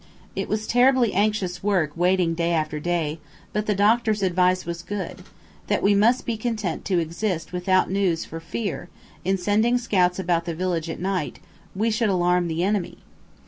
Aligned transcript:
It 0.35 0.49
was 0.49 0.65
terribly 0.65 1.13
anxious 1.13 1.61
work 1.61 1.91
waiting 1.95 2.33
day 2.33 2.53
after 2.53 2.79
day, 2.79 3.19
but 3.53 3.67
the 3.67 3.75
doctor's 3.75 4.23
advice 4.23 4.65
was 4.65 4.81
good 4.81 5.21
that 5.67 5.83
we 5.83 5.93
must 5.93 6.25
be 6.25 6.37
content 6.37 6.85
to 6.85 6.97
exist 6.97 7.53
without 7.53 7.91
news 7.91 8.25
for 8.25 8.39
fear, 8.39 8.89
in 9.23 9.37
sending 9.37 9.77
scouts 9.77 10.17
about 10.17 10.45
the 10.45 10.55
village 10.55 10.89
at 10.89 10.99
night, 10.99 11.37
we 11.75 11.91
should 11.91 12.09
alarm 12.09 12.47
the 12.47 12.63
enemy. 12.63 12.97